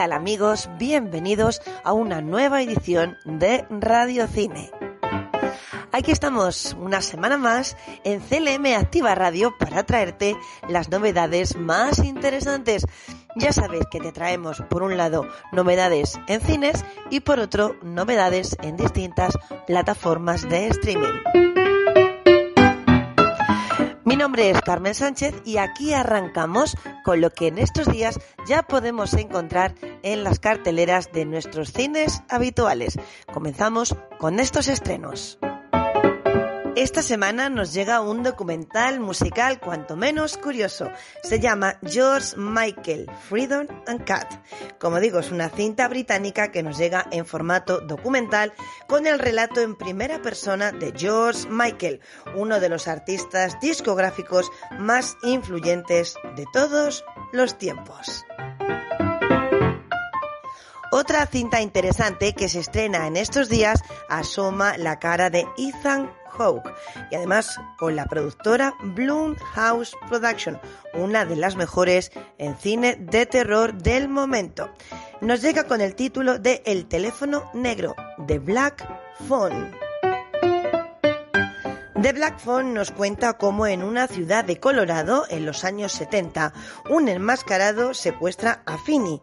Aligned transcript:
tal 0.00 0.12
amigos? 0.12 0.70
Bienvenidos 0.78 1.60
a 1.84 1.92
una 1.92 2.22
nueva 2.22 2.62
edición 2.62 3.18
de 3.26 3.66
Radio 3.68 4.26
Cine. 4.28 4.70
Aquí 5.92 6.10
estamos 6.10 6.74
una 6.80 7.02
semana 7.02 7.36
más 7.36 7.76
en 8.02 8.20
CLM 8.20 8.64
Activa 8.78 9.14
Radio 9.14 9.52
para 9.58 9.84
traerte 9.84 10.38
las 10.70 10.88
novedades 10.88 11.54
más 11.54 11.98
interesantes. 11.98 12.86
Ya 13.36 13.52
sabes 13.52 13.82
que 13.90 14.00
te 14.00 14.10
traemos 14.10 14.62
por 14.70 14.82
un 14.82 14.96
lado 14.96 15.28
novedades 15.52 16.18
en 16.28 16.40
cines 16.40 16.82
y 17.10 17.20
por 17.20 17.38
otro 17.38 17.76
novedades 17.82 18.56
en 18.62 18.78
distintas 18.78 19.38
plataformas 19.66 20.48
de 20.48 20.68
streaming. 20.68 21.79
Mi 24.04 24.16
nombre 24.16 24.50
es 24.50 24.60
Carmen 24.62 24.94
Sánchez 24.94 25.34
y 25.44 25.58
aquí 25.58 25.92
arrancamos 25.92 26.76
con 27.04 27.20
lo 27.20 27.30
que 27.30 27.48
en 27.48 27.58
estos 27.58 27.86
días 27.86 28.18
ya 28.46 28.62
podemos 28.62 29.12
encontrar 29.14 29.74
en 30.02 30.24
las 30.24 30.40
carteleras 30.40 31.12
de 31.12 31.26
nuestros 31.26 31.72
cines 31.72 32.22
habituales. 32.30 32.98
Comenzamos 33.32 33.94
con 34.18 34.40
estos 34.40 34.68
estrenos. 34.68 35.38
Esta 36.76 37.02
semana 37.02 37.50
nos 37.50 37.74
llega 37.74 38.00
un 38.00 38.22
documental 38.22 39.00
musical 39.00 39.58
cuanto 39.58 39.96
menos 39.96 40.36
curioso. 40.36 40.88
Se 41.22 41.40
llama 41.40 41.78
George 41.84 42.36
Michael, 42.36 43.10
Freedom 43.28 43.66
and 43.88 44.04
Cat. 44.04 44.32
Como 44.78 45.00
digo, 45.00 45.18
es 45.18 45.32
una 45.32 45.48
cinta 45.48 45.88
británica 45.88 46.52
que 46.52 46.62
nos 46.62 46.78
llega 46.78 47.06
en 47.10 47.26
formato 47.26 47.80
documental 47.80 48.52
con 48.86 49.08
el 49.08 49.18
relato 49.18 49.60
en 49.60 49.74
primera 49.74 50.22
persona 50.22 50.70
de 50.70 50.92
George 50.96 51.48
Michael, 51.48 52.00
uno 52.36 52.60
de 52.60 52.68
los 52.68 52.86
artistas 52.86 53.58
discográficos 53.60 54.48
más 54.78 55.16
influyentes 55.24 56.14
de 56.36 56.46
todos 56.52 57.04
los 57.32 57.58
tiempos. 57.58 58.24
Otra 60.92 61.26
cinta 61.26 61.60
interesante 61.60 62.32
que 62.32 62.48
se 62.48 62.60
estrena 62.60 63.06
en 63.06 63.16
estos 63.16 63.48
días 63.48 63.82
asoma 64.08 64.76
la 64.76 64.98
cara 64.98 65.30
de 65.30 65.46
Ethan 65.56 66.10
y 67.10 67.14
además 67.14 67.60
con 67.78 67.96
la 67.96 68.06
productora 68.06 68.74
House 69.54 69.96
Production, 70.08 70.58
una 70.94 71.24
de 71.24 71.36
las 71.36 71.56
mejores 71.56 72.12
en 72.38 72.56
cine 72.56 72.96
de 72.96 73.26
terror 73.26 73.74
del 73.74 74.08
momento. 74.08 74.70
Nos 75.20 75.42
llega 75.42 75.64
con 75.64 75.80
el 75.80 75.94
título 75.94 76.38
de 76.38 76.62
El 76.64 76.86
teléfono 76.86 77.50
negro, 77.52 77.94
The 78.26 78.38
Black 78.38 78.86
Phone. 79.28 79.70
The 82.00 82.12
Black 82.12 82.38
Phone 82.38 82.72
nos 82.72 82.90
cuenta 82.92 83.34
cómo 83.34 83.66
en 83.66 83.82
una 83.82 84.06
ciudad 84.06 84.44
de 84.44 84.58
Colorado, 84.58 85.26
en 85.28 85.44
los 85.44 85.64
años 85.64 85.92
70, 85.92 86.54
un 86.88 87.08
enmascarado 87.08 87.92
secuestra 87.92 88.62
a 88.64 88.78
Finney, 88.78 89.20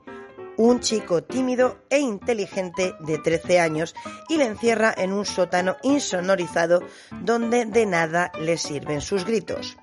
un 0.58 0.80
chico 0.80 1.24
tímido 1.24 1.78
e 1.90 2.00
inteligente 2.00 2.96
de 3.00 3.18
13 3.20 3.60
años 3.60 3.96
y 4.28 4.38
le 4.38 4.46
encierra 4.46 4.94
en 4.98 5.14
un 5.14 5.26
sótano 5.26 5.78
insonorizado 5.84 6.82
donde 7.22 7.66
de 7.66 7.86
nada 7.86 8.32
le 8.40 8.58
sirven 8.58 9.02
sus 9.02 9.26
gritos. 9.26 9.78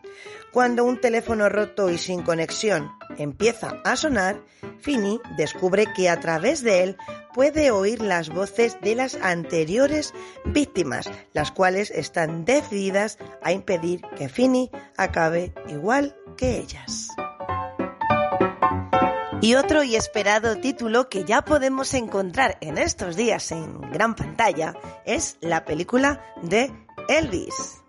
Cuando 0.53 0.84
un 0.84 1.00
teléfono 1.00 1.48
roto 1.48 1.91
y 1.91 1.98
sin 1.98 2.22
conexión 2.22 2.92
empieza 3.19 3.81
a 3.84 3.97
sonar, 3.97 4.41
Finny 4.78 5.20
descubre 5.36 5.86
que 5.97 6.08
a 6.08 6.20
través 6.20 6.62
de 6.62 6.84
él 6.84 6.97
puede 7.34 7.72
oír 7.72 8.00
las 8.00 8.28
voces 8.28 8.78
de 8.81 8.94
las 8.94 9.16
anteriores 9.16 10.14
víctimas, 10.44 11.11
las 11.33 11.50
cuales 11.50 11.91
están 11.91 12.44
decididas 12.44 13.19
a 13.42 13.50
impedir 13.50 14.03
que 14.16 14.28
Finny 14.28 14.70
acabe 14.97 15.53
igual 15.66 16.16
que 16.36 16.59
ellas. 16.59 17.09
Y 19.40 19.54
otro 19.56 19.82
y 19.82 19.96
esperado 19.96 20.56
título 20.56 21.08
que 21.08 21.24
ya 21.24 21.42
podemos 21.42 21.92
encontrar 21.94 22.56
en 22.60 22.78
estos 22.78 23.16
días 23.16 23.53
en 23.53 23.81
gran 23.92 24.14
pantalla 24.14 24.75
es 25.04 25.36
la 25.41 25.64
película 25.64 26.20
de 26.42 26.72
Elvis. 27.09 27.82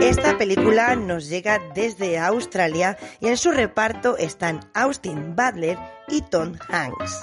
Esta 0.00 0.38
película 0.38 0.94
nos 0.94 1.28
llega 1.28 1.58
desde 1.74 2.18
Australia 2.18 2.96
y 3.20 3.28
en 3.28 3.36
su 3.36 3.50
reparto 3.50 4.16
están 4.16 4.60
Austin 4.72 5.34
Butler 5.34 5.78
y 6.08 6.22
Tom 6.22 6.54
Hanks. 6.68 7.20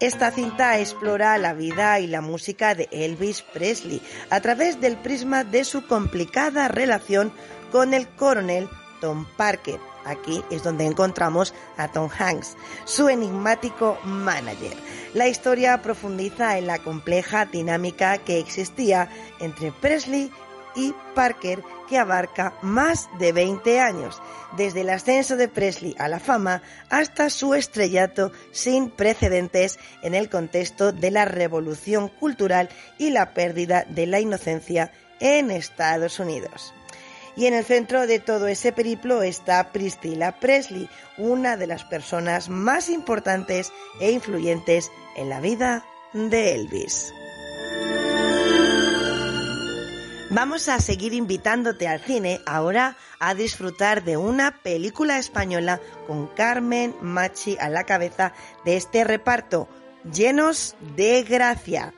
Esta 0.00 0.30
cinta 0.30 0.78
explora 0.78 1.38
la 1.38 1.54
vida 1.54 1.98
y 2.00 2.06
la 2.06 2.20
música 2.20 2.74
de 2.74 2.88
Elvis 2.90 3.42
Presley 3.42 4.02
a 4.30 4.40
través 4.40 4.80
del 4.80 4.96
prisma 4.96 5.44
de 5.44 5.64
su 5.64 5.86
complicada 5.86 6.68
relación 6.68 7.32
con 7.70 7.94
el 7.94 8.08
coronel 8.08 8.68
Tom 9.00 9.26
Parker, 9.36 9.80
Aquí 10.04 10.44
es 10.50 10.62
donde 10.62 10.86
encontramos 10.86 11.54
a 11.76 11.88
Tom 11.88 12.10
Hanks, 12.16 12.56
su 12.84 13.08
enigmático 13.08 13.98
manager. 14.04 14.76
La 15.14 15.28
historia 15.28 15.80
profundiza 15.82 16.58
en 16.58 16.66
la 16.66 16.78
compleja 16.78 17.46
dinámica 17.46 18.18
que 18.18 18.38
existía 18.38 19.08
entre 19.40 19.72
Presley 19.72 20.30
y 20.74 20.94
Parker 21.14 21.62
que 21.88 21.98
abarca 21.98 22.54
más 22.62 23.08
de 23.18 23.32
20 23.32 23.80
años, 23.80 24.20
desde 24.56 24.82
el 24.82 24.90
ascenso 24.90 25.36
de 25.36 25.48
Presley 25.48 25.94
a 25.98 26.08
la 26.08 26.20
fama 26.20 26.62
hasta 26.90 27.30
su 27.30 27.54
estrellato 27.54 28.32
sin 28.52 28.90
precedentes 28.90 29.78
en 30.02 30.14
el 30.14 30.28
contexto 30.28 30.92
de 30.92 31.10
la 31.10 31.24
revolución 31.24 32.08
cultural 32.08 32.68
y 32.98 33.10
la 33.10 33.34
pérdida 33.34 33.84
de 33.88 34.06
la 34.06 34.20
inocencia 34.20 34.92
en 35.20 35.50
Estados 35.50 36.18
Unidos. 36.18 36.74
Y 37.36 37.46
en 37.46 37.54
el 37.54 37.64
centro 37.64 38.06
de 38.06 38.20
todo 38.20 38.46
ese 38.46 38.72
periplo 38.72 39.22
está 39.22 39.72
Priscilla 39.72 40.38
Presley, 40.38 40.88
una 41.18 41.56
de 41.56 41.66
las 41.66 41.84
personas 41.84 42.48
más 42.48 42.88
importantes 42.88 43.72
e 44.00 44.12
influyentes 44.12 44.90
en 45.16 45.28
la 45.28 45.40
vida 45.40 45.84
de 46.12 46.54
Elvis. 46.54 47.12
Vamos 50.30 50.68
a 50.68 50.80
seguir 50.80 51.14
invitándote 51.14 51.86
al 51.86 52.00
cine 52.00 52.40
ahora 52.44 52.96
a 53.20 53.34
disfrutar 53.34 54.02
de 54.02 54.16
una 54.16 54.62
película 54.62 55.18
española 55.18 55.80
con 56.08 56.26
Carmen 56.26 56.92
Machi 57.00 57.56
a 57.60 57.68
la 57.68 57.84
cabeza 57.84 58.32
de 58.64 58.76
este 58.76 59.04
reparto, 59.04 59.68
llenos 60.12 60.74
de 60.96 61.22
gracia. 61.22 61.94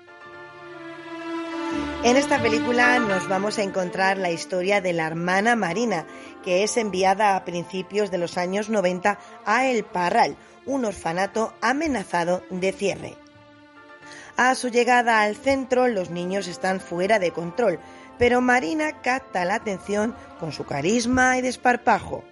En 2.06 2.16
esta 2.16 2.40
película 2.40 3.00
nos 3.00 3.28
vamos 3.28 3.58
a 3.58 3.64
encontrar 3.64 4.16
la 4.16 4.30
historia 4.30 4.80
de 4.80 4.92
la 4.92 5.08
hermana 5.08 5.56
Marina, 5.56 6.06
que 6.44 6.62
es 6.62 6.76
enviada 6.76 7.34
a 7.34 7.44
principios 7.44 8.12
de 8.12 8.18
los 8.18 8.38
años 8.38 8.68
90 8.68 9.18
a 9.44 9.66
El 9.66 9.82
Parral, 9.82 10.36
un 10.66 10.84
orfanato 10.84 11.52
amenazado 11.60 12.44
de 12.48 12.70
cierre. 12.70 13.16
A 14.36 14.54
su 14.54 14.68
llegada 14.68 15.20
al 15.22 15.34
centro 15.34 15.88
los 15.88 16.10
niños 16.10 16.46
están 16.46 16.78
fuera 16.78 17.18
de 17.18 17.32
control, 17.32 17.80
pero 18.20 18.40
Marina 18.40 19.02
capta 19.02 19.44
la 19.44 19.56
atención 19.56 20.14
con 20.38 20.52
su 20.52 20.64
carisma 20.64 21.36
y 21.38 21.42
desparpajo. 21.42 22.22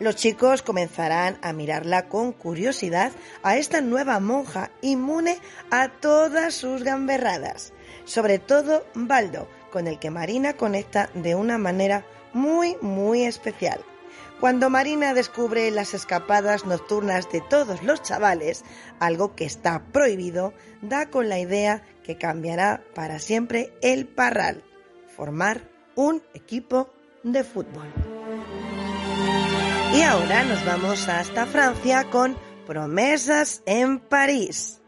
Los 0.00 0.16
chicos 0.16 0.62
comenzarán 0.62 1.38
a 1.42 1.52
mirarla 1.52 2.08
con 2.08 2.32
curiosidad 2.32 3.12
a 3.42 3.56
esta 3.56 3.80
nueva 3.80 4.20
monja 4.20 4.70
inmune 4.80 5.38
a 5.70 5.88
todas 5.88 6.54
sus 6.54 6.84
gamberradas 6.84 7.72
sobre 8.08 8.38
todo 8.38 8.86
Baldo, 8.94 9.46
con 9.70 9.86
el 9.86 9.98
que 9.98 10.10
Marina 10.10 10.54
conecta 10.54 11.10
de 11.14 11.34
una 11.34 11.58
manera 11.58 12.04
muy, 12.32 12.76
muy 12.80 13.24
especial. 13.24 13.80
Cuando 14.40 14.70
Marina 14.70 15.14
descubre 15.14 15.70
las 15.70 15.94
escapadas 15.94 16.64
nocturnas 16.64 17.30
de 17.30 17.42
todos 17.42 17.82
los 17.82 18.02
chavales, 18.02 18.64
algo 18.98 19.34
que 19.34 19.44
está 19.44 19.82
prohibido, 19.92 20.54
da 20.80 21.10
con 21.10 21.28
la 21.28 21.38
idea 21.38 21.82
que 22.02 22.16
cambiará 22.16 22.82
para 22.94 23.18
siempre 23.18 23.74
el 23.82 24.06
parral, 24.06 24.64
formar 25.14 25.68
un 25.94 26.22
equipo 26.34 26.88
de 27.24 27.44
fútbol. 27.44 27.92
Y 29.94 30.02
ahora 30.02 30.44
nos 30.44 30.64
vamos 30.64 31.08
hasta 31.08 31.46
Francia 31.46 32.08
con 32.10 32.36
Promesas 32.66 33.62
en 33.66 33.98
París 33.98 34.78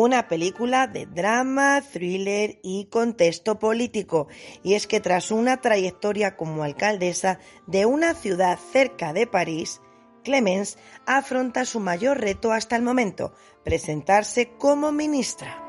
una 0.00 0.28
película 0.28 0.86
de 0.86 1.06
drama, 1.06 1.82
thriller 1.82 2.60
y 2.62 2.84
contexto 2.86 3.58
político. 3.58 4.28
Y 4.62 4.74
es 4.74 4.86
que 4.86 5.00
tras 5.00 5.32
una 5.32 5.60
trayectoria 5.60 6.36
como 6.36 6.62
alcaldesa 6.62 7.40
de 7.66 7.84
una 7.84 8.14
ciudad 8.14 8.58
cerca 8.72 9.12
de 9.12 9.26
París, 9.26 9.80
Clemens 10.22 10.78
afronta 11.04 11.64
su 11.64 11.80
mayor 11.80 12.20
reto 12.20 12.52
hasta 12.52 12.76
el 12.76 12.82
momento, 12.82 13.32
presentarse 13.64 14.52
como 14.56 14.92
ministra. 14.92 15.64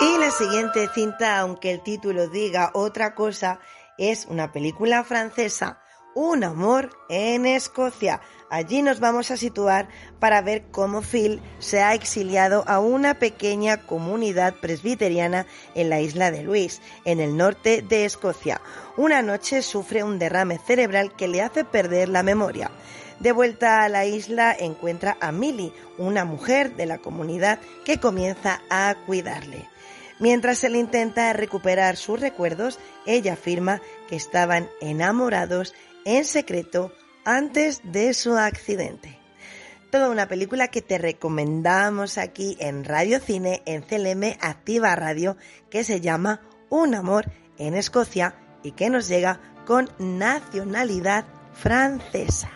Y 0.00 0.18
la 0.18 0.30
siguiente 0.30 0.88
cinta, 0.94 1.38
aunque 1.38 1.70
el 1.70 1.82
título 1.82 2.28
diga 2.28 2.70
otra 2.74 3.14
cosa, 3.14 3.60
es 3.98 4.26
una 4.26 4.52
película 4.52 5.04
francesa 5.04 5.82
Un 6.14 6.42
amor 6.42 6.90
en 7.10 7.46
Escocia. 7.46 8.20
Allí 8.50 8.82
nos 8.82 8.98
vamos 8.98 9.30
a 9.30 9.36
situar 9.36 9.88
para 10.18 10.40
ver 10.40 10.64
cómo 10.70 11.02
Phil 11.02 11.40
se 11.58 11.82
ha 11.82 11.94
exiliado 11.94 12.64
a 12.66 12.80
una 12.80 13.18
pequeña 13.18 13.76
comunidad 13.76 14.54
presbiteriana 14.54 15.46
en 15.74 15.90
la 15.90 16.00
isla 16.00 16.30
de 16.30 16.42
Luis, 16.42 16.80
en 17.04 17.20
el 17.20 17.36
norte 17.36 17.82
de 17.82 18.04
Escocia. 18.04 18.60
Una 18.96 19.20
noche 19.20 19.62
sufre 19.62 20.02
un 20.02 20.18
derrame 20.18 20.58
cerebral 20.58 21.14
que 21.14 21.28
le 21.28 21.42
hace 21.42 21.64
perder 21.64 22.08
la 22.08 22.22
memoria. 22.22 22.70
De 23.20 23.32
vuelta 23.32 23.82
a 23.82 23.88
la 23.88 24.06
isla 24.06 24.56
encuentra 24.58 25.18
a 25.20 25.30
Millie, 25.30 25.72
una 25.98 26.24
mujer 26.24 26.74
de 26.76 26.86
la 26.86 26.98
comunidad 26.98 27.58
que 27.84 27.98
comienza 27.98 28.62
a 28.70 28.94
cuidarle. 29.06 29.68
Mientras 30.20 30.64
él 30.64 30.76
intenta 30.76 31.32
recuperar 31.32 31.96
sus 31.96 32.20
recuerdos, 32.20 32.78
ella 33.06 33.34
afirma 33.34 33.80
que 34.08 34.16
estaban 34.16 34.68
enamorados 34.80 35.74
en 36.04 36.24
secreto 36.24 36.92
antes 37.24 37.80
de 37.84 38.14
su 38.14 38.36
accidente. 38.36 39.18
Toda 39.90 40.10
una 40.10 40.28
película 40.28 40.68
que 40.68 40.82
te 40.82 40.98
recomendamos 40.98 42.18
aquí 42.18 42.56
en 42.60 42.84
Radio 42.84 43.20
Cine, 43.20 43.62
en 43.64 43.82
CLM 43.82 44.36
Activa 44.40 44.94
Radio, 44.96 45.36
que 45.70 45.82
se 45.84 46.00
llama 46.00 46.42
Un 46.68 46.94
amor 46.94 47.30
en 47.56 47.74
Escocia 47.74 48.34
y 48.62 48.72
que 48.72 48.90
nos 48.90 49.08
llega 49.08 49.40
con 49.66 49.88
nacionalidad 49.98 51.24
francesa. 51.54 52.50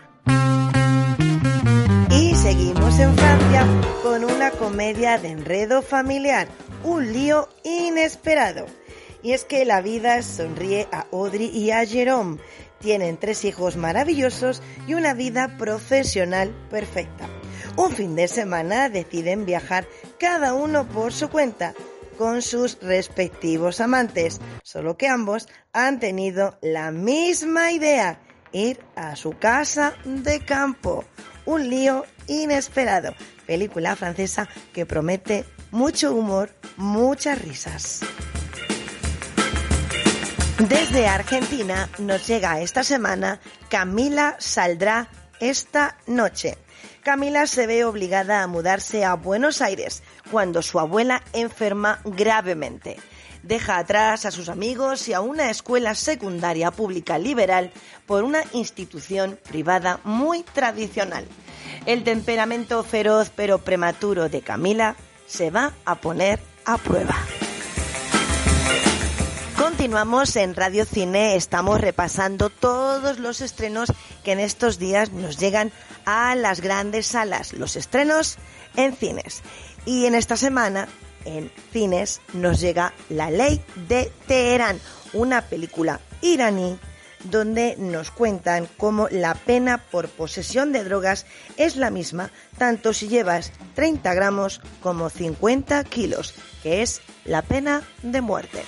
Y 2.10 2.34
seguimos 2.34 2.98
en 2.98 3.16
Francia 3.16 3.66
con 4.02 4.24
una 4.24 4.50
comedia 4.50 5.16
de 5.16 5.28
enredo 5.28 5.80
familiar, 5.80 6.48
un 6.84 7.12
lío 7.12 7.48
inesperado. 7.64 8.66
Y 9.22 9.32
es 9.32 9.44
que 9.44 9.64
la 9.64 9.80
vida 9.80 10.22
sonríe 10.22 10.88
a 10.90 11.06
Audrey 11.12 11.48
y 11.48 11.70
a 11.70 11.84
Jérôme. 11.84 12.38
Tienen 12.80 13.16
tres 13.16 13.44
hijos 13.44 13.76
maravillosos 13.76 14.62
y 14.88 14.94
una 14.94 15.14
vida 15.14 15.56
profesional 15.56 16.52
perfecta. 16.70 17.28
Un 17.76 17.92
fin 17.92 18.16
de 18.16 18.26
semana 18.26 18.88
deciden 18.88 19.46
viajar 19.46 19.86
cada 20.18 20.54
uno 20.54 20.88
por 20.88 21.12
su 21.12 21.30
cuenta 21.30 21.74
con 22.18 22.42
sus 22.42 22.78
respectivos 22.82 23.80
amantes, 23.80 24.40
solo 24.62 24.96
que 24.96 25.08
ambos 25.08 25.48
han 25.72 25.98
tenido 25.98 26.58
la 26.60 26.90
misma 26.90 27.72
idea, 27.72 28.20
ir 28.52 28.80
a 28.96 29.16
su 29.16 29.32
casa 29.38 29.94
de 30.04 30.44
campo. 30.44 31.04
Un 31.46 31.70
lío 31.70 32.04
inesperado. 32.28 33.14
Película 33.46 33.96
francesa 33.96 34.48
que 34.72 34.86
promete 34.86 35.44
mucho 35.72 36.14
humor, 36.14 36.50
muchas 36.76 37.40
risas. 37.40 38.00
Desde 40.68 41.08
Argentina 41.08 41.88
nos 41.98 42.26
llega 42.28 42.60
esta 42.60 42.84
semana 42.84 43.40
Camila 43.68 44.36
saldrá 44.38 45.08
esta 45.40 45.96
noche. 46.06 46.56
Camila 47.02 47.48
se 47.48 47.66
ve 47.66 47.84
obligada 47.84 48.42
a 48.42 48.46
mudarse 48.46 49.04
a 49.04 49.14
Buenos 49.14 49.60
Aires 49.60 50.04
cuando 50.30 50.62
su 50.62 50.78
abuela 50.78 51.22
enferma 51.32 52.00
gravemente. 52.04 52.98
Deja 53.42 53.78
atrás 53.78 54.24
a 54.24 54.30
sus 54.30 54.48
amigos 54.48 55.08
y 55.08 55.14
a 55.14 55.20
una 55.20 55.50
escuela 55.50 55.96
secundaria 55.96 56.70
pública 56.70 57.18
liberal 57.18 57.72
por 58.06 58.22
una 58.22 58.44
institución 58.52 59.36
privada 59.42 59.98
muy 60.04 60.44
tradicional. 60.44 61.26
El 61.86 62.04
temperamento 62.04 62.84
feroz 62.84 63.32
pero 63.34 63.58
prematuro 63.58 64.28
de 64.28 64.42
Camila 64.42 64.94
se 65.26 65.50
va 65.50 65.72
a 65.84 65.96
poner 65.96 66.40
a 66.64 66.78
prueba. 66.78 67.16
Continuamos 69.56 70.36
en 70.36 70.54
Radio 70.54 70.84
Cine, 70.84 71.36
estamos 71.36 71.80
repasando 71.80 72.50
todos 72.50 73.18
los 73.18 73.40
estrenos 73.40 73.92
que 74.24 74.32
en 74.32 74.40
estos 74.40 74.78
días 74.78 75.12
nos 75.12 75.38
llegan 75.38 75.72
a 76.04 76.34
las 76.34 76.60
grandes 76.60 77.06
salas, 77.06 77.52
los 77.52 77.76
estrenos 77.76 78.38
en 78.76 78.96
cines. 78.96 79.42
Y 79.84 80.06
en 80.06 80.14
esta 80.14 80.36
semana, 80.36 80.88
en 81.24 81.50
cines, 81.72 82.20
nos 82.32 82.60
llega 82.60 82.92
La 83.08 83.30
Ley 83.30 83.64
de 83.88 84.12
Teherán, 84.26 84.80
una 85.12 85.42
película 85.42 86.00
iraní 86.20 86.78
donde 87.24 87.76
nos 87.78 88.10
cuentan 88.10 88.68
cómo 88.76 89.08
la 89.10 89.34
pena 89.34 89.78
por 89.78 90.08
posesión 90.08 90.72
de 90.72 90.84
drogas 90.84 91.26
es 91.56 91.76
la 91.76 91.90
misma 91.90 92.30
tanto 92.58 92.92
si 92.92 93.08
llevas 93.08 93.52
30 93.74 94.14
gramos 94.14 94.60
como 94.80 95.10
50 95.10 95.82
kilos, 95.84 96.34
que 96.62 96.82
es 96.82 97.00
la 97.24 97.42
pena 97.42 97.82
de 98.02 98.20
muerte. 98.20 98.62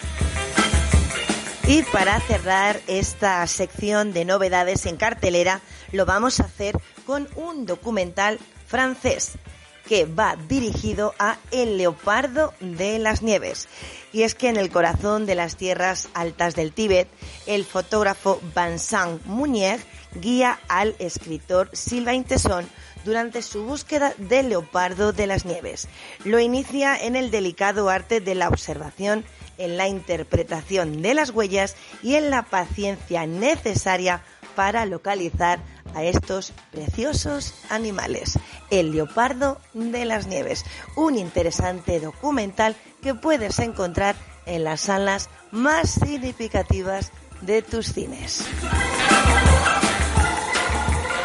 Y 1.66 1.82
para 1.84 2.20
cerrar 2.20 2.78
esta 2.86 3.46
sección 3.46 4.12
de 4.12 4.24
novedades 4.24 4.84
en 4.84 4.96
cartelera, 4.96 5.60
lo 5.92 6.04
vamos 6.04 6.40
a 6.40 6.44
hacer 6.44 6.78
con 7.06 7.28
un 7.36 7.64
documental 7.64 8.38
francés 8.66 9.38
que 9.86 10.06
va 10.06 10.36
dirigido 10.48 11.14
a 11.18 11.38
El 11.50 11.78
Leopardo 11.78 12.54
de 12.60 12.98
las 12.98 13.22
Nieves. 13.22 13.68
Y 14.12 14.22
es 14.22 14.34
que 14.34 14.48
en 14.48 14.56
el 14.56 14.70
corazón 14.70 15.26
de 15.26 15.34
las 15.34 15.56
tierras 15.56 16.08
altas 16.14 16.54
del 16.54 16.72
Tíbet, 16.72 17.08
el 17.46 17.64
fotógrafo 17.64 18.40
Vincent 18.54 19.24
Munier 19.26 19.80
guía 20.14 20.60
al 20.68 20.94
escritor 20.98 21.70
Sylvain 21.72 22.24
Tesson 22.24 22.66
durante 23.04 23.42
su 23.42 23.64
búsqueda 23.64 24.14
del 24.16 24.48
leopardo 24.48 25.12
de 25.12 25.26
las 25.26 25.44
nieves. 25.44 25.88
Lo 26.24 26.38
inicia 26.38 26.96
en 26.96 27.16
el 27.16 27.30
delicado 27.30 27.90
arte 27.90 28.20
de 28.20 28.34
la 28.34 28.48
observación 28.48 29.24
en 29.58 29.76
la 29.76 29.88
interpretación 29.88 31.02
de 31.02 31.14
las 31.14 31.30
huellas 31.30 31.76
y 32.02 32.16
en 32.16 32.30
la 32.30 32.42
paciencia 32.42 33.26
necesaria 33.26 34.22
para 34.56 34.86
localizar 34.86 35.60
a 35.94 36.02
estos 36.04 36.52
preciosos 36.70 37.54
animales. 37.70 38.38
El 38.70 38.92
leopardo 38.92 39.60
de 39.72 40.04
las 40.04 40.26
nieves, 40.26 40.64
un 40.96 41.16
interesante 41.16 42.00
documental 42.00 42.76
que 43.02 43.14
puedes 43.14 43.58
encontrar 43.58 44.16
en 44.46 44.64
las 44.64 44.82
salas 44.82 45.28
más 45.50 45.90
significativas 45.90 47.12
de 47.40 47.62
tus 47.62 47.92
cines. 47.92 48.44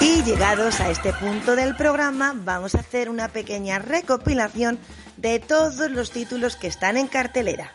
Y 0.01 0.23
llegados 0.23 0.79
a 0.79 0.89
este 0.89 1.11
punto 1.13 1.55
del 1.55 1.75
programa, 1.75 2.33
vamos 2.35 2.75
a 2.75 2.79
hacer 2.79 3.09
una 3.09 3.27
pequeña 3.27 3.79
recopilación 3.79 4.79
de 5.17 5.39
todos 5.39 5.91
los 5.91 6.11
títulos 6.11 6.55
que 6.55 6.67
están 6.67 6.95
en 6.95 7.07
cartelera. 7.07 7.71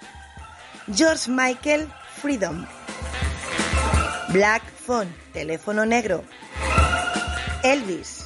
George 0.93 1.31
Michael 1.31 1.88
Freedom. 2.20 2.67
Black 4.28 4.62
Phone, 4.87 5.14
teléfono 5.32 5.84
negro. 5.84 6.25
Elvis. 7.62 8.23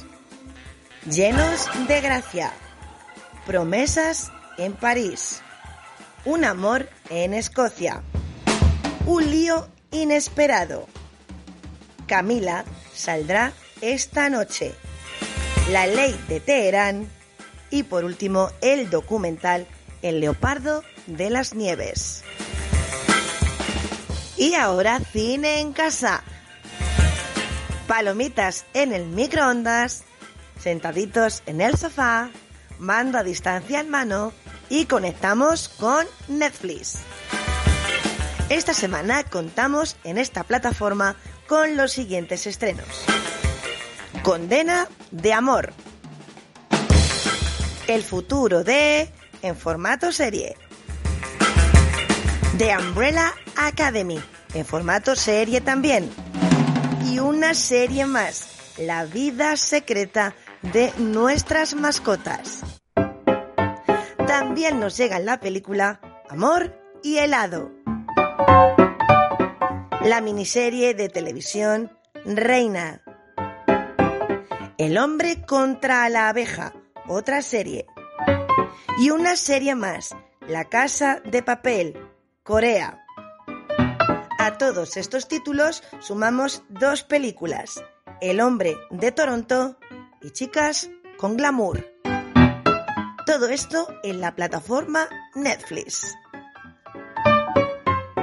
Llenos 1.05 1.69
de 1.87 2.01
gracia. 2.01 2.51
Promesas 3.45 4.33
en 4.57 4.73
París. 4.73 5.41
Un 6.25 6.43
amor 6.43 6.89
en 7.09 7.33
Escocia. 7.33 8.03
Un 9.05 9.31
lío 9.31 9.69
inesperado. 9.91 10.87
Camila 12.05 12.65
saldrá 12.93 13.53
esta 13.79 14.29
noche. 14.29 14.75
La 15.71 15.87
ley 15.87 16.19
de 16.27 16.41
Teherán. 16.41 17.09
Y 17.71 17.83
por 17.83 18.03
último, 18.03 18.51
el 18.61 18.89
documental 18.89 19.67
El 20.01 20.19
leopardo 20.19 20.83
de 21.07 21.29
las 21.29 21.53
nieves. 21.53 22.23
Y 24.35 24.55
ahora 24.55 24.99
cine 24.99 25.61
en 25.61 25.71
casa. 25.71 26.23
Palomitas 27.87 28.65
en 28.73 28.93
el 28.93 29.05
microondas, 29.05 30.03
sentaditos 30.59 31.43
en 31.45 31.61
el 31.61 31.77
sofá, 31.77 32.29
mando 32.77 33.17
a 33.17 33.23
distancia 33.23 33.79
en 33.79 33.89
mano 33.89 34.33
y 34.69 34.85
conectamos 34.85 35.69
con 35.69 36.05
Netflix. 36.27 36.99
Esta 38.49 38.73
semana 38.73 39.23
contamos 39.23 39.95
en 40.03 40.17
esta 40.17 40.43
plataforma 40.43 41.15
con 41.47 41.77
los 41.77 41.91
siguientes 41.91 42.47
estrenos. 42.47 42.87
Condena 44.23 44.87
de 45.11 45.33
amor. 45.33 45.73
El 47.87 48.03
futuro 48.03 48.63
de 48.63 49.11
en 49.41 49.55
formato 49.55 50.11
serie. 50.11 50.55
The 52.57 52.77
Umbrella 52.77 53.33
Academy, 53.55 54.19
en 54.53 54.65
formato 54.65 55.15
serie 55.15 55.61
también. 55.61 56.09
Y 57.05 57.19
una 57.19 57.53
serie 57.53 58.05
más, 58.05 58.47
La 58.77 59.05
vida 59.05 59.57
secreta 59.57 60.35
de 60.61 60.91
nuestras 60.97 61.73
mascotas. 61.73 62.63
También 64.27 64.79
nos 64.79 64.97
llega 64.97 65.17
en 65.17 65.25
la 65.25 65.39
película 65.39 66.01
Amor 66.29 66.77
y 67.01 67.17
helado. 67.17 67.71
La 70.03 70.21
miniserie 70.21 70.93
de 70.93 71.09
televisión 71.09 71.91
Reina. 72.25 73.01
El 74.77 74.97
hombre 74.97 75.45
contra 75.45 76.07
la 76.09 76.29
abeja, 76.29 76.73
otra 77.07 77.41
serie. 77.41 77.85
Y 78.99 79.11
una 79.11 79.35
serie 79.35 79.75
más, 79.75 80.15
La 80.47 80.65
casa 80.65 81.21
de 81.25 81.43
papel, 81.43 81.97
Corea. 82.43 83.05
A 84.37 84.57
todos 84.57 84.97
estos 84.97 85.27
títulos 85.27 85.83
sumamos 85.99 86.63
dos 86.69 87.03
películas, 87.03 87.83
El 88.21 88.41
hombre 88.41 88.75
de 88.89 89.11
Toronto 89.11 89.78
y 90.21 90.31
Chicas 90.31 90.89
con 91.17 91.37
Glamour. 91.37 91.85
Todo 93.25 93.49
esto 93.49 93.87
en 94.03 94.21
la 94.21 94.35
plataforma 94.35 95.07
Netflix. 95.35 96.15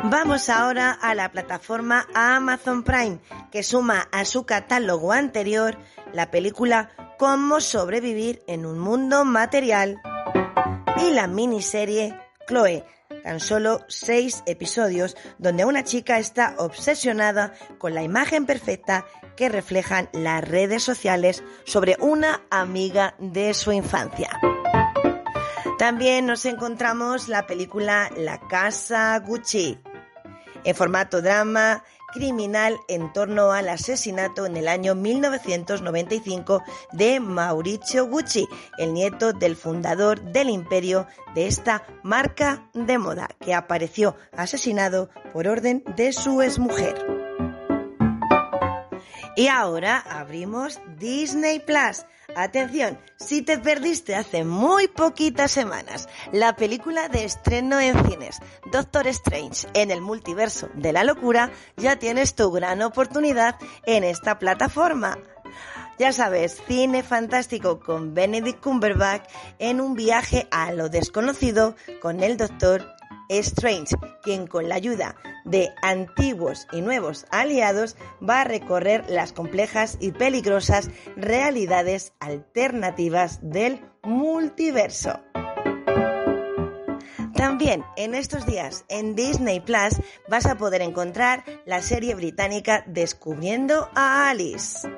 Vamos 0.05 0.49
ahora 0.49 0.93
a 0.93 1.15
la 1.15 1.33
plataforma 1.33 2.07
Amazon 2.15 2.85
Prime, 2.85 3.19
que 3.51 3.63
suma 3.63 4.09
a 4.13 4.25
su 4.25 4.47
catálogo 4.47 5.13
anterior 5.13 5.79
la 6.13 6.31
película 6.31 6.91
Cómo 7.19 7.61
sobrevivir 7.61 8.43
en 8.47 8.67
un 8.67 8.79
mundo 8.79 9.25
material 9.25 10.01
y 10.99 11.11
la 11.11 11.27
miniserie 11.27 12.15
Chloe, 12.47 12.85
tan 13.27 13.41
solo 13.41 13.85
seis 13.89 14.45
episodios 14.47 15.17
donde 15.39 15.65
una 15.65 15.83
chica 15.83 16.21
está 16.21 16.55
obsesionada 16.59 17.55
con 17.77 17.93
la 17.93 18.05
imagen 18.05 18.47
perfecta 18.47 19.05
que 19.37 19.49
reflejan 19.49 20.09
las 20.13 20.47
redes 20.47 20.85
sociales 20.85 21.43
sobre 21.65 21.97
una 21.99 22.43
amiga 22.51 23.17
de 23.19 23.53
su 23.53 23.73
infancia. 23.73 24.31
También 25.77 26.27
nos 26.27 26.45
encontramos 26.47 27.29
la 27.29 27.49
película 27.49 28.13
La 28.17 28.39
Casa 28.47 29.19
Gucci, 29.19 29.77
en 30.63 30.77
formato 30.77 31.21
drama 31.21 31.83
criminal 32.13 32.79
en 32.89 33.13
torno 33.13 33.53
al 33.53 33.69
asesinato 33.69 34.47
en 34.47 34.57
el 34.57 34.69
año 34.69 34.95
1995 34.95 36.63
de 36.93 37.21
Mauricio 37.21 38.07
Gucci, 38.07 38.49
el 38.79 38.95
nieto 38.95 39.33
del 39.33 39.57
fundador 39.57 40.21
del 40.21 40.51
imperio 40.51 41.07
de 41.35 41.47
esta 41.47 41.83
marca 42.03 42.69
de 42.75 42.99
moda, 42.99 43.29
que 43.41 43.55
apareció 43.55 44.17
asesinado 44.33 45.11
por 45.33 45.49
orden 45.49 45.85
de 45.97 46.13
su 46.13 46.43
exmujer. 46.43 46.95
Y 49.37 49.49
ahora 49.49 49.99
abrimos 49.99 50.81
Disney 50.99 51.61
Plus 51.61 52.07
Atención, 52.37 52.99
si 53.17 53.41
te 53.41 53.57
perdiste 53.57 54.15
hace 54.15 54.45
muy 54.45 54.89
poquitas 54.89 55.51
semanas 55.51 56.07
la 56.33 56.55
película 56.55 57.09
de 57.09 57.25
estreno 57.25 57.81
en 57.81 57.95
cines 58.07 58.41
Doctor 58.71 59.07
Strange 59.07 59.67
en 59.73 59.91
el 59.91 60.03
multiverso 60.03 60.69
de 60.75 60.93
la 60.93 61.03
locura, 61.03 61.51
ya 61.79 61.99
tienes 61.99 62.35
tu 62.35 62.51
gran 62.51 62.83
oportunidad 62.83 63.57
en 63.87 64.05
esta 64.05 64.39
plataforma. 64.39 65.17
Ya 65.99 66.13
sabes, 66.13 66.61
cine 66.69 67.03
fantástico 67.03 67.81
con 67.81 68.13
Benedict 68.13 68.63
Cumberbatch 68.63 69.27
en 69.59 69.81
un 69.81 69.95
viaje 69.95 70.47
a 70.51 70.73
lo 70.73 70.91
desconocido 70.91 71.75
con 72.03 72.23
el 72.23 72.37
Doctor 72.37 72.96
Strange, 73.29 73.97
quien 74.23 74.47
con 74.47 74.69
la 74.69 74.77
ayuda 74.77 75.17
de 75.45 75.71
antiguos 75.83 76.67
y 76.73 76.81
nuevos 76.81 77.27
aliados 77.31 77.97
va 78.27 78.43
a 78.43 78.45
recorrer 78.45 79.05
las 79.09 79.33
complejas 79.33 79.97
y 80.01 80.13
peligrosas 80.13 80.91
realidades 81.17 82.13
alternativas 82.21 83.39
del 83.43 83.81
multiverso. 84.03 85.21
También 87.37 87.85
en 87.97 88.15
estos 88.15 88.47
días 88.47 88.85
en 88.89 89.15
Disney 89.15 89.61
Plus 89.61 90.01
vas 90.29 90.47
a 90.47 90.57
poder 90.57 90.81
encontrar 90.81 91.45
la 91.67 91.83
serie 91.83 92.15
británica 92.15 92.83
Descubriendo 92.87 93.91
a 93.95 94.31
Alice. 94.31 94.89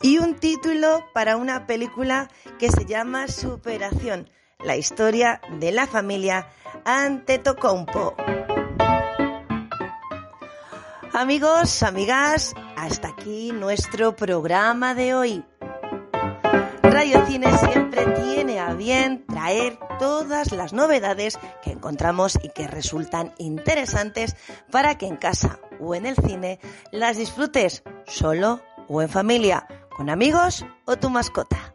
Y 0.00 0.18
un 0.18 0.36
título 0.36 1.04
para 1.12 1.36
una 1.36 1.66
película 1.66 2.30
que 2.58 2.70
se 2.70 2.86
llama 2.86 3.28
Superación, 3.28 4.30
la 4.64 4.76
historia 4.76 5.40
de 5.60 5.70
la 5.70 5.86
familia 5.86 6.48
Antetokounmpo. 6.84 8.16
Amigos, 11.12 11.82
amigas, 11.82 12.54
hasta 12.76 13.08
aquí 13.08 13.52
nuestro 13.52 14.16
programa 14.16 14.94
de 14.94 15.14
hoy. 15.14 15.44
Radio 16.82 17.24
Cine 17.26 17.56
siempre 17.58 18.04
tiene 18.06 18.58
a 18.58 18.74
bien 18.74 19.24
traer 19.26 19.78
todas 19.98 20.52
las 20.52 20.72
novedades 20.72 21.38
que 21.62 21.70
encontramos 21.70 22.38
y 22.42 22.48
que 22.48 22.66
resultan 22.66 23.34
interesantes 23.38 24.36
para 24.72 24.98
que 24.98 25.06
en 25.06 25.16
casa 25.16 25.60
o 25.80 25.94
en 25.94 26.06
el 26.06 26.16
cine 26.16 26.58
las 26.90 27.16
disfrutes 27.16 27.84
solo 28.06 28.60
o 28.88 29.02
en 29.02 29.08
familia, 29.08 29.68
con 29.96 30.10
amigos 30.10 30.66
o 30.84 30.96
tu 30.96 31.10
mascota. 31.10 31.67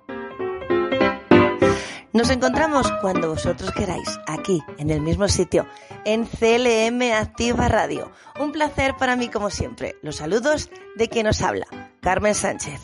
Nos 2.14 2.30
encontramos 2.30 2.92
cuando 3.02 3.30
vosotros 3.30 3.72
queráis, 3.72 4.20
aquí, 4.28 4.62
en 4.78 4.92
el 4.92 5.02
mismo 5.02 5.28
sitio, 5.28 5.66
en 6.06 6.26
CLM 6.26 7.12
Activa 7.12 7.68
Radio. 7.68 8.12
Un 8.40 8.52
placer 8.52 8.96
para 9.00 9.16
mí 9.16 9.30
como 9.30 9.50
siempre. 9.50 9.96
Los 10.04 10.18
saludos 10.18 10.70
de 10.96 11.10
quien 11.10 11.26
nos 11.26 11.42
habla, 11.42 11.66
Carmen 12.02 12.36
Sánchez. 12.36 12.82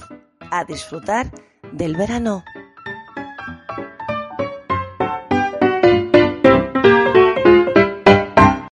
A 0.50 0.66
disfrutar 0.66 1.32
del 1.72 1.96
verano. 1.96 2.44